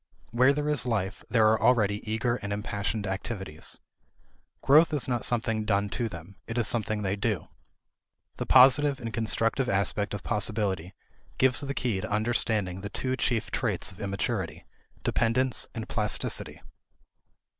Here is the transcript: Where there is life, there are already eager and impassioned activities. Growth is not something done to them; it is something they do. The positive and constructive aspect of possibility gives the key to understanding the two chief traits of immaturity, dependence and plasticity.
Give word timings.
Where 0.31 0.51
there 0.51 0.67
is 0.67 0.87
life, 0.87 1.23
there 1.29 1.47
are 1.51 1.61
already 1.61 2.01
eager 2.11 2.37
and 2.37 2.51
impassioned 2.51 3.05
activities. 3.05 3.79
Growth 4.63 4.95
is 4.95 5.07
not 5.07 5.25
something 5.25 5.63
done 5.63 5.89
to 5.89 6.09
them; 6.09 6.37
it 6.47 6.57
is 6.57 6.67
something 6.67 7.03
they 7.03 7.15
do. 7.15 7.49
The 8.37 8.47
positive 8.47 8.99
and 8.99 9.13
constructive 9.13 9.69
aspect 9.69 10.15
of 10.15 10.23
possibility 10.23 10.95
gives 11.37 11.61
the 11.61 11.75
key 11.75 12.01
to 12.01 12.09
understanding 12.09 12.81
the 12.81 12.89
two 12.89 13.15
chief 13.15 13.51
traits 13.51 13.91
of 13.91 14.01
immaturity, 14.01 14.65
dependence 15.03 15.67
and 15.75 15.87
plasticity. 15.87 16.63